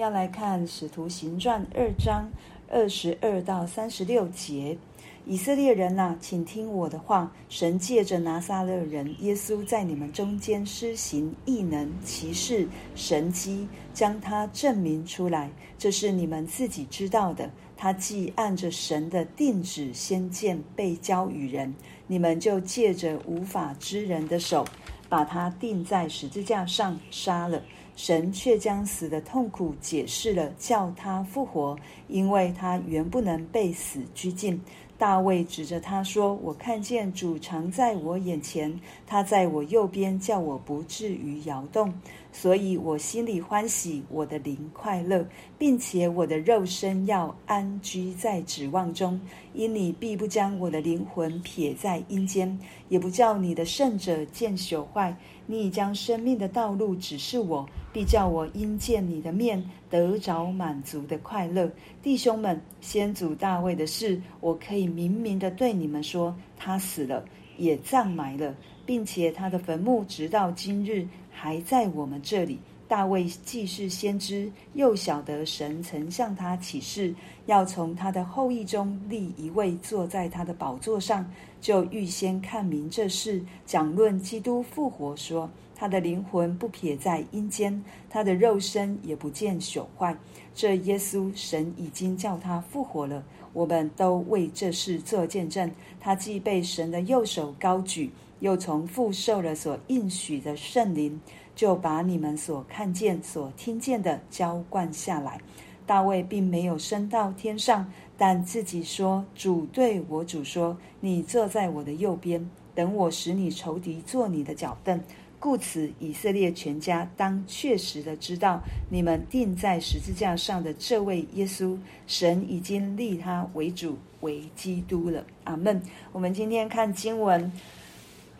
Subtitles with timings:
[0.00, 2.30] 要来看《使徒行传》二章
[2.70, 4.78] 二十二到三十六节。
[5.26, 7.30] 以色列人呐、请听我的话。
[7.50, 15.50] 神借着拿撒勒人耶稣，在你们中间施行异能、奇事、神迹，将他证明出来。
[15.76, 17.50] 这是你们自己知道的。
[17.76, 21.74] 他既按着神的定旨先见被交与人，
[22.06, 24.64] 你们就借着无法之人的手，
[25.10, 27.62] 把他钉在十字架上杀了。
[28.02, 34.58] 神却将死的痛苦解释了，叫他复活，因为他原不能被死拘禁。
[34.96, 41.92] 大卫指着他说：“我看见主常在我眼前，他在我右边，叫我不至于摇动。
[42.32, 45.26] 所以我心里欢喜，我的灵快乐，
[45.58, 49.20] 并且我的肉身要安居在指望中。
[49.52, 52.58] 因你必不将我的灵魂撇在阴间，
[52.88, 55.16] 也不叫你的圣者见朽坏。
[55.50, 59.60] 你已将生命的道路指示我，必叫我因见你的面
[59.90, 61.68] 得着满足的快乐。
[62.00, 67.24] 弟兄们，先祖大卫的事，我可以明明的对你们说：他死了，
[67.56, 68.54] 也葬埋了，
[68.86, 72.56] 并且他的坟墓直到今日还在我们这里。
[72.90, 77.14] 大卫既是先知，又晓得神曾向他启示，
[77.46, 81.24] 要从他的后裔中立一位坐在他的宝座上，
[81.60, 90.16] 就预先看明这事，讲论基督复活说，他的灵魂不撇在阴间，他的肉身也不见朽坏。
[90.52, 95.70] 这耶稣，神已经叫他复活了，我们都为这事作见证。
[96.00, 101.20] 他既被神的右手高举，又从父受了所应许的圣灵。
[101.60, 105.38] 就把你们所看见、所听见的浇灌下来。
[105.84, 107.86] 大卫并没有升到天上，
[108.16, 114.98] 但自己说：“主对我主说，你坐在我的右边，等我使你仇敌坐你的脚凳。”
[115.38, 125.22] 故此，以色列全家当确实的知道，你们钉在十字架上的这位耶稣，神已经立他为主、为基督了。
[125.44, 125.82] 阿门。
[126.10, 127.52] 我们今天看经文，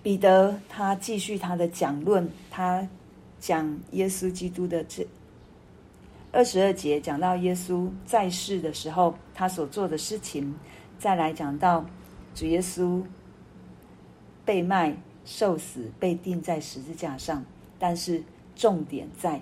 [0.02, 2.88] 彼得他继续他的讲论，他。
[3.40, 5.04] 讲耶稣基督的这
[6.30, 10.54] 二十二节，讲到耶稣在世的时候，他所做的事情，
[10.98, 11.84] 再来讲到
[12.34, 13.02] 主耶稣
[14.44, 17.44] 被卖、受死、被钉在十字架上。
[17.78, 18.22] 但是
[18.54, 19.40] 重点在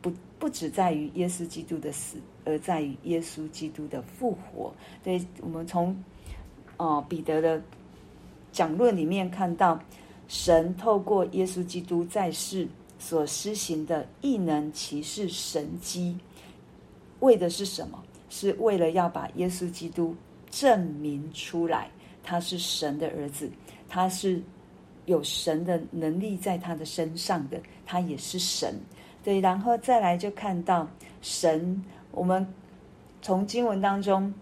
[0.00, 4.72] 不不只在于耶稣基督的死，而在于耶稣基督的复活。
[5.02, 5.94] 对，我们从
[6.76, 7.60] 哦彼得的
[8.52, 9.78] 讲论里面看到，
[10.28, 12.68] 神透过耶稣基督在世。
[12.98, 16.18] 所施行的异能、骑士、神迹，
[17.20, 18.02] 为的是什么？
[18.30, 20.14] 是为了要把耶稣基督
[20.50, 21.90] 证明出来，
[22.22, 23.50] 他是神的儿子，
[23.88, 24.42] 他是
[25.06, 28.78] 有神的能力在他的身上的，他也是神。
[29.24, 30.86] 对，然后再来就看到
[31.22, 32.46] 神，我们
[33.22, 34.34] 从经文当中，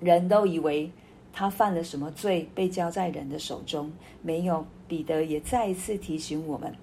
[0.00, 0.90] 人都以为
[1.32, 4.66] 他犯了什么罪，被交在人的手中，没有。
[4.88, 6.74] 彼得也再一次提醒我们。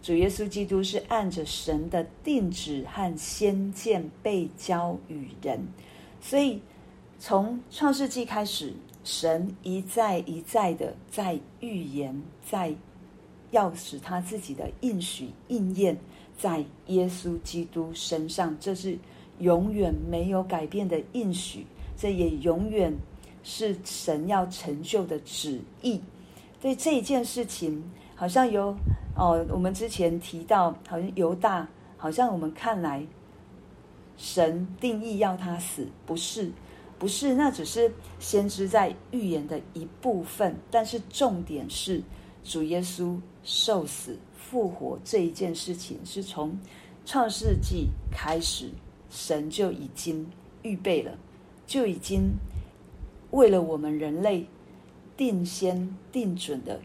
[0.00, 5.60] 主耶稣基督是按着神的定旨和先见被交与人，
[6.20, 6.60] 所以
[7.18, 8.72] 从创世纪开始，
[9.02, 12.72] 神一再一再的在预言，在
[13.50, 15.98] 要使他自己的应许应验
[16.38, 18.96] 在耶稣基督身上，这是
[19.40, 21.66] 永远没有改变的应许，
[21.96, 22.94] 这也永远
[23.42, 26.00] 是神要成就的旨意。
[26.62, 27.82] 对这一件事情，
[28.14, 28.74] 好像有。
[29.18, 33.04] 哦，我们之前提到，好像犹大，好像我们看来，
[34.16, 36.52] 神定义要他死，不是，
[37.00, 40.54] 不是，那只是先知在预言的一部分。
[40.70, 42.00] 但是重点是，
[42.44, 46.56] 主耶稣受死复活这一件事情，是从
[47.04, 48.70] 创世纪开始，
[49.10, 50.24] 神就已经
[50.62, 51.18] 预备了，
[51.66, 52.30] 就已经
[53.32, 54.46] 为了我们人类
[55.16, 56.80] 定先定准的。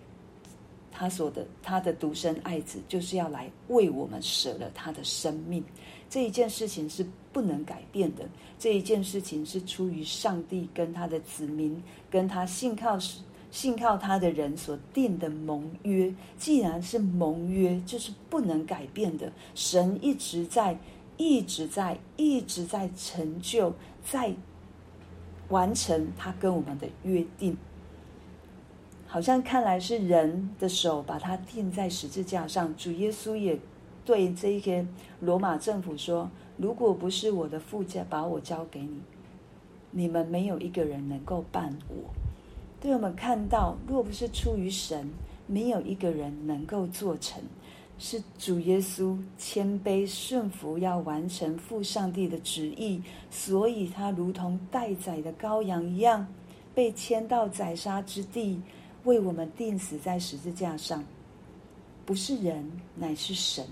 [0.96, 5.64] 他说的，他的独生爱子就是要来为我们舍了他的生命，
[6.08, 8.23] 这一件事情是不能改变的。
[8.59, 11.82] 这一件事情是出于上帝跟他的子民，
[12.12, 12.97] 跟他信靠
[13.50, 16.14] 信靠他的人所定的盟约。
[16.38, 19.32] 既然是盟约，就是不能改变的。
[19.56, 20.78] 神一直在，
[21.17, 23.73] 一直在，一直在成就，
[24.06, 24.34] 在
[25.50, 27.58] 完成他跟我们的约定。
[29.14, 33.56] 好像看来是人的手把他钉在十字架上，主耶稣也
[34.04, 34.84] 对这一个
[35.20, 36.28] 罗马政府说
[36.58, 39.00] ：“如果不是我的父家把我交给你，
[39.92, 42.12] 你们没有一个人能够办我。”
[42.82, 45.08] 对我们看到，若不是出于神，
[45.46, 47.40] 没有一个人能够做成。
[48.00, 53.00] 是主耶稣谦卑顺服，要完成父上帝的旨意，
[53.30, 56.26] 所以他如同待宰的羔羊一样，
[56.74, 58.60] 被牵到宰杀之地，
[59.03, 61.03] 为我们钉死在十字架上。
[62.05, 63.66] 不是人，乃是神；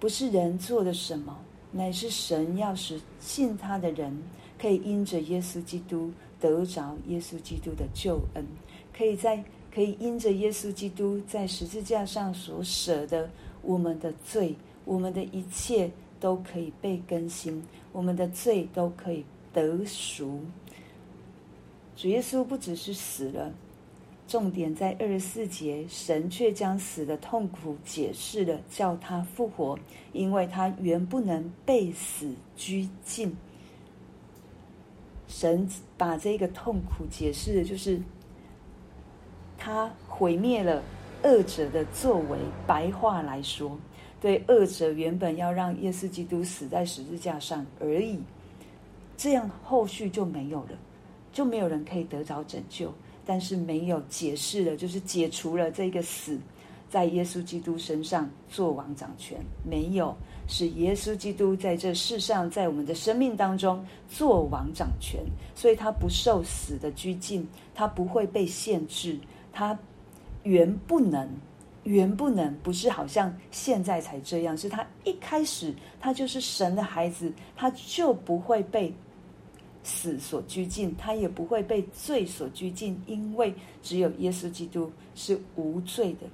[0.00, 1.38] 不是人做的什么，
[1.72, 4.22] 乃是神要使信他的人
[4.58, 8.44] 可以因着耶稣基督得着耶稣基督的救恩，
[8.96, 9.44] 可以在。
[9.74, 13.28] 可以因着耶稣基督在十字架上所舍的
[13.60, 15.90] 我们的罪，我们的一切
[16.20, 20.38] 都可以被更新，我们的罪都可以得赎。
[21.96, 23.52] 主耶稣不只是死了，
[24.34, 29.78] 重点在二十四节，神却将死的痛苦解释了，叫他复活，
[30.12, 33.32] 因为他原不能被死拘禁。
[35.28, 38.02] 神把这个痛苦解释的就是。
[39.56, 40.82] 他毁灭了
[41.22, 42.36] 恶者的作为。
[42.66, 43.78] 白话来说，
[44.20, 48.18] 对恶者原本要让耶稣基督死在十字架上而已，
[49.16, 50.70] 这样后续就没有了，
[51.32, 52.92] 就没有人可以得着拯救。
[53.26, 56.38] 但是没有解释了，就是解除了这个死
[56.90, 60.16] 在耶稣基督身上做王掌权，没有，
[60.46, 65.20] 是耶稣基督在这世上，在我们的生命当中做王掌权，
[65.54, 69.18] 所以他不受死的拘禁，他不会被限制。
[69.52, 69.76] 他
[70.42, 71.28] 原不能，
[71.84, 78.92] 原不能，不是好像现在才这样，是他一开始他就是神的孩子，他就不会被
[79.84, 86.26] 死所拘禁，他也不会被罪所拘禁，因为只有耶稣基督是无罪的，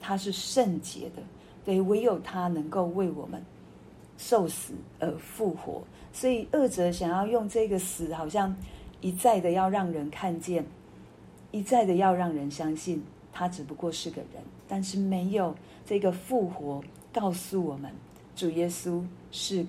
[0.00, 1.22] 他是圣洁的，
[1.64, 3.42] 对，唯有他能够为我们
[4.18, 8.54] 受死而复活，所以恶者想要用这个死，好像
[9.00, 10.64] 一再的要让人看见。
[11.50, 15.54] 一再的要让人相信他只不过是个人，但是没有
[15.84, 17.92] 这个复活告诉我们，
[18.34, 19.66] 主耶稣是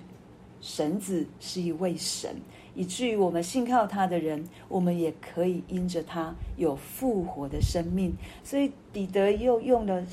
[0.62, 2.36] 神子，是一位神，
[2.74, 8.12] 以至于我们信靠他的人，我们也可以因着他有复活的生命。
[8.42, 10.04] 所以彼得又用了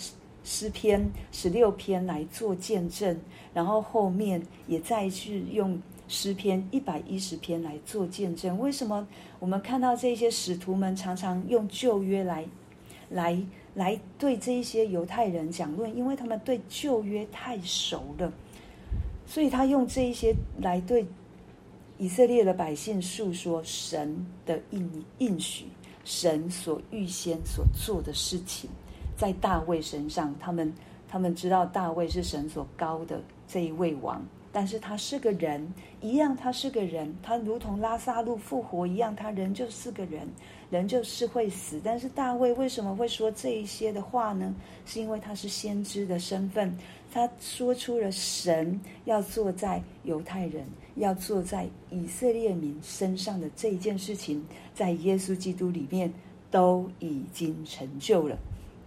[0.44, 3.20] 诗篇十六篇来做见证，
[3.54, 5.82] 然后后面也再去用。
[6.14, 9.08] 诗篇一百一十篇来做见证，为什么
[9.40, 12.46] 我们看到这些使徒们常常用旧约来，
[13.12, 13.42] 来
[13.76, 15.96] 来对这一些犹太人讲论？
[15.96, 18.30] 因为他们对旧约太熟了，
[19.26, 21.06] 所以他用这一些来对
[22.02, 25.68] 以色列的百姓诉说神的应应许，
[26.04, 28.68] 神所预先所做的事情，
[29.16, 30.74] 在大卫身上，他们
[31.08, 34.20] 他们知道大卫是神所高的这一位王。
[34.52, 35.72] 但是他是个人，
[36.02, 40.28] 一样，他是个人，他如同拉萨路复活一样，他人就是个人，
[40.72, 41.80] 人就是会死。
[41.84, 44.56] 但是大卫为什么会说这一些的话呢？
[44.88, 46.76] 是因为他是先知的身份，
[47.14, 50.66] 他说出了神要坐在犹太人，
[50.96, 56.12] 要坐在以色列民身上的这一件事情，在耶稣基督里面
[56.50, 58.36] 都已经成就了。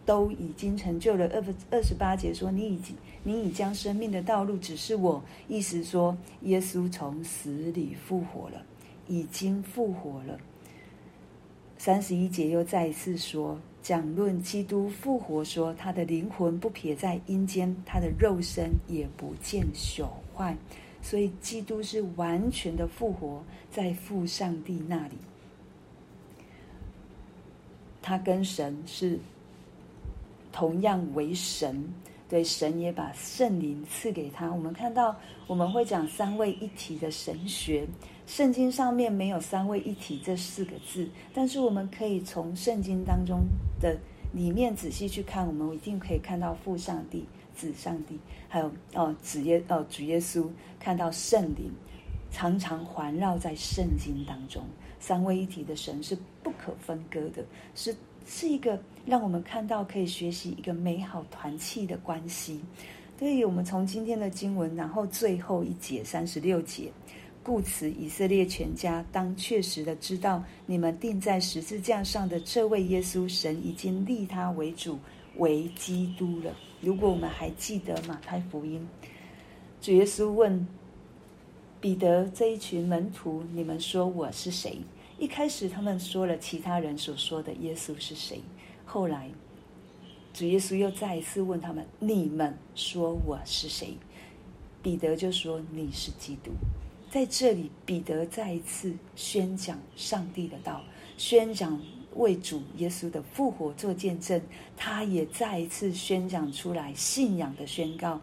[0.07, 1.27] 都已经成就了。
[1.29, 8.63] 二二十八节说：“你已经，你已将生命的道路指示我。”意思说，耶稣从死里复活了，
[9.09, 10.39] 已经复活了。
[11.85, 20.57] 三十一节又再一次说，讲论基督复活，说他的灵魂不撇在阴间，他的肉身也不见朽坏。
[21.03, 25.17] 所以，基督是完全的复活，在父上帝那里，
[28.01, 29.19] 他跟神是。
[30.51, 31.93] 同样为神，
[32.31, 34.51] 对神也把圣灵赐给他。
[34.51, 35.15] 我们看到，
[35.47, 37.87] 我们会讲三位一体的神学。
[38.27, 43.41] 圣经上面没有三位一体这四个字，但是我们可以从圣经当中
[43.81, 43.97] 的
[44.33, 51.71] 里面仔细去看，我们一定可以看到父上帝、子上帝，还有哦子耶哦主耶稣，看到圣灵
[52.31, 54.63] 常常环绕在圣经当中。
[54.99, 57.95] 三位一体的神是不可分割的，是。
[58.27, 62.59] 是一个让我们看到可以学习一个美好团契的关系。
[63.19, 66.91] 所以，我们从今天的经文，然后最后一节三十六节，
[67.45, 74.99] 故此以色列全家当确实的知道，你们钉在十字架上的这位耶稣，神已经立他为主
[75.37, 76.57] 为基督了。
[76.81, 78.89] 如果我们还记得马太福音，
[79.81, 80.67] 主耶稣问
[81.83, 84.79] 彼得这一群门徒：“你们说我是谁？”
[85.21, 88.41] 一开始他们说了其他人所说的耶稣是谁，
[88.87, 89.31] 后来
[90.33, 93.99] 主耶稣又再一次问他们：“你们说我是谁？”
[94.83, 96.51] 彼得就说：“你是基督。”
[97.15, 100.83] 在这里，彼得再一次宣讲上帝的道，
[101.17, 101.81] 宣讲
[102.17, 104.43] 为主耶稣的复活做见证，
[104.77, 108.21] 他也再一次宣讲出来信仰的宣告，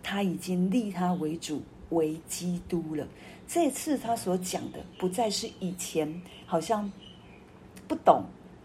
[0.00, 3.04] 他已经立他为主为基督了。
[3.48, 6.88] 这次他所讲的不再是以前好像
[7.88, 8.22] 不懂，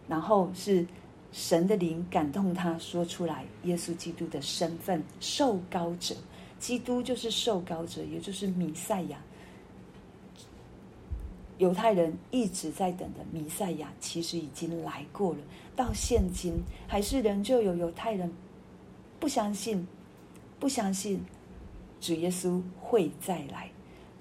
[0.07, 0.85] 然后是
[1.31, 6.13] 神的灵感动他说出来耶稣基督的身份，受膏者，
[6.59, 9.17] 基督就是受膏者，也就是弥赛亚。
[11.59, 15.39] 犹太人一直在等的弥赛亚，其实已经来过了。
[15.75, 16.55] 到现今，
[16.87, 18.31] 还是仍旧有犹太人
[19.19, 19.85] 不相信，
[20.57, 21.21] 不相信
[21.99, 23.69] 主耶稣会再来。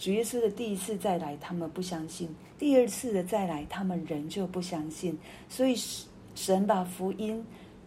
[0.01, 2.29] 主耶稣的第一次再来，他们不相信；
[2.59, 5.17] 第二次的再来，他们仍旧不相信。
[5.49, 5.77] 所以，
[6.35, 7.45] 神把福音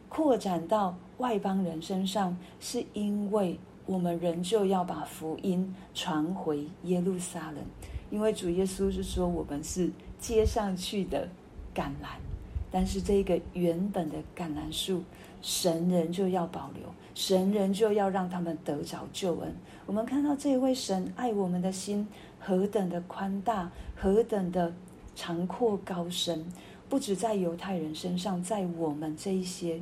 [0.08, 7.58] 扩展到外邦人身上，是因为我们仍旧要把福音传回耶路撒冷。
[8.12, 9.90] 因为主耶稣是说，我们是
[10.20, 11.28] 接上去的
[11.74, 12.20] 橄榄，
[12.70, 15.02] 但是这个原本的橄榄树，
[15.42, 16.84] 神人就要保留，
[17.16, 19.56] 神人就要让他们得着救恩。
[19.86, 22.08] 我们看到这一位神爱我们的心
[22.40, 24.74] 何等的宽大，何等的
[25.16, 26.46] 长阔高深，
[26.90, 29.82] 不止在犹太人身上，在我们这一些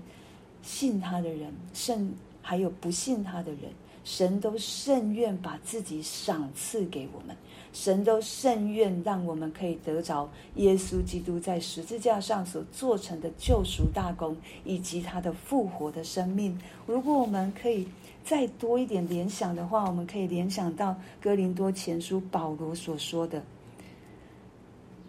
[0.62, 3.72] 信他的人，甚还有不信他的人，
[4.04, 7.36] 神都甚愿把自己赏赐给我们。
[7.72, 16.60] 神都甚愿让我们可以得着耶稣基督在十字架上所做成的救赎大功，以及他的复活的生命。
[16.88, 17.88] 如果我们可以
[18.24, 23.44] 再多一点联想的话，我们可以联想到哥林多前书保罗所说的：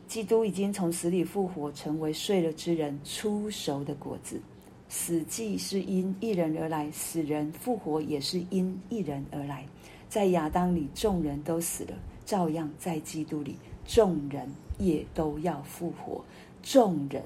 [0.06, 4.38] 基督已经从死里复活，成为睡了之人初熟的果子。
[4.90, 9.64] 死既是因一人而来，死人复活也是因一人而来。
[10.08, 11.94] 在亚当里，众人都死了。
[12.26, 13.56] 照样在基督里，
[13.86, 16.22] 众人也都要复活。
[16.60, 17.22] 众人，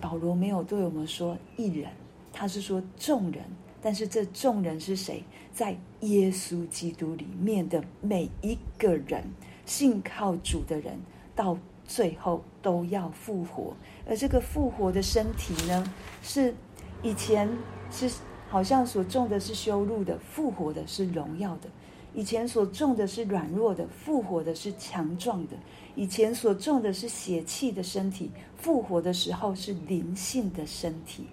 [0.00, 1.90] 保罗没有对我们说一人，
[2.32, 3.44] 他是说众人。
[3.82, 5.22] 但是这众人是谁？
[5.52, 9.22] 在耶稣基督里面的每一个人，
[9.66, 10.98] 信靠主的人，
[11.34, 13.74] 到最后都要复活。
[14.08, 16.54] 而这个复活的身体呢，是
[17.02, 17.48] 以前
[17.90, 18.10] 是
[18.48, 21.68] 好像所种的是修路的，复活的是荣耀的。
[22.14, 25.56] 以前所种的是软弱的，复活的是强壮的；
[25.94, 31.26] 以前所种的是血气的身体，复活的时候是灵性的身体。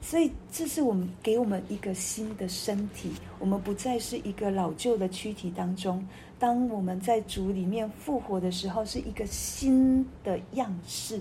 [0.00, 3.10] 所以，这是我们给我们一个新的身体。
[3.38, 6.06] 我们不再是一个老旧的躯体当中。
[6.38, 11.20] 当我们在主里面复活的时候，是一个新的样式，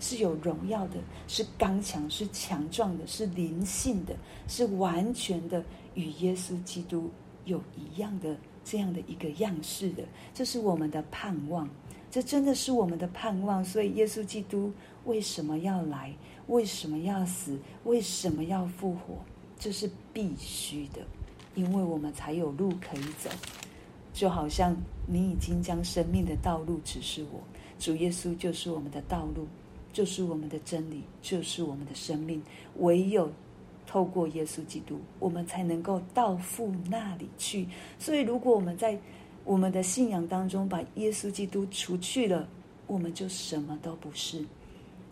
[0.00, 0.96] 是有荣耀的，
[1.28, 4.16] 是刚强，是强壮的，是灵性的，
[4.48, 5.62] 是完全的
[5.94, 7.10] 与耶稣基督。
[7.44, 10.02] 有一样的这样的一个样式的，
[10.32, 11.68] 这是我们的盼望，
[12.10, 13.62] 这真的是我们的盼望。
[13.62, 14.72] 所以，耶稣基督
[15.04, 16.12] 为什么要来？
[16.48, 17.58] 为什么要死？
[17.84, 19.18] 为什么要复活？
[19.58, 21.00] 这是必须的，
[21.54, 23.30] 因为我们才有路可以走。
[24.12, 27.40] 就好像你已经将生命的道路指示我，
[27.78, 29.46] 主耶稣就是我们的道路，
[29.92, 32.42] 就是我们的真理，就是我们的生命。
[32.78, 33.30] 唯有。
[33.86, 37.68] 透过耶稣基督，我们才能够到父那里去。
[37.98, 38.98] 所以，如果我们在
[39.44, 42.48] 我们的信仰当中把耶稣基督除去了，
[42.86, 44.42] 我们就什么都不是。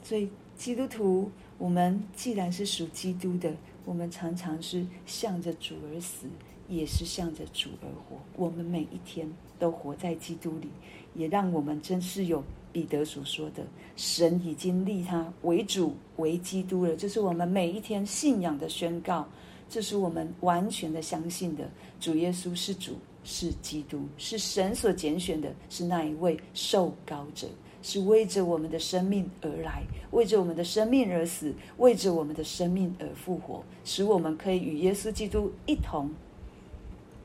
[0.03, 0.29] 所以，
[0.63, 1.29] 基督徒，
[1.59, 3.53] 我们既然是属基督的，
[3.85, 6.29] 我们常常是向着主而死，
[6.69, 8.17] 也是向着主而活。
[8.37, 9.29] 我们每一天
[9.59, 10.69] 都活在基督里，
[11.17, 12.45] 也让我们真是有。
[12.73, 13.65] 彼得所说的，
[13.97, 19.27] 神已经立他为主为基督了，这是我们每一天信仰的宣告，
[19.69, 21.69] 这是我们完全的相信的。
[21.99, 22.93] 主耶稣是主，
[23.25, 27.49] 是基督，是神所拣选的，是那一位受膏者，
[27.83, 36.11] 是为着我们的生命而来，为着我们的生命而死，为着我们的生命而复活，使我们可以与耶稣基督一同，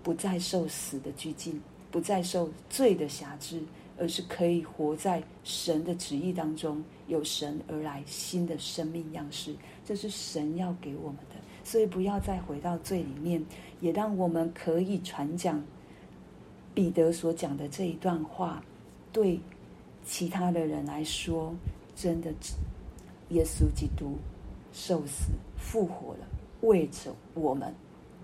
[0.03, 1.61] 不再受死的拘禁，
[1.91, 3.61] 不再受罪的辖制。
[3.99, 11.35] 而是可以活在神的旨意当中，有神而来新的生命样式，这是神要给我们的。
[11.63, 13.43] 所以不要再回到罪里面，
[13.81, 15.65] 也让我们可以传讲
[16.75, 18.63] 彼得所讲的这一段话，
[19.11, 19.39] 对
[20.07, 21.53] 其他的人来说，
[21.95, 22.31] 真的，
[23.29, 24.17] 耶稣基督
[24.71, 25.25] 受死
[25.57, 26.25] 复活了，
[26.61, 27.73] 为着我们，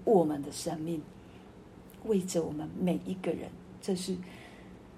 [0.06, 1.02] 我们的生命，
[2.06, 3.50] 为着我们每一个人，
[3.82, 4.16] 这是。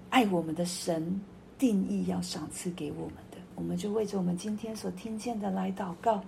[0.08, 1.20] 爱我们的神
[1.58, 6.22] 定义要赏赐给我们的，我们就为着我们今天所听见的来祷告。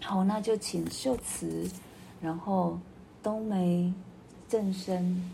[0.00, 1.70] 好，那就请秀慈，
[2.20, 2.76] 然后
[3.22, 3.92] 冬梅、
[4.48, 5.30] 正生，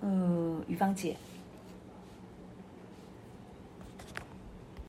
[0.00, 1.14] 呃，于芳姐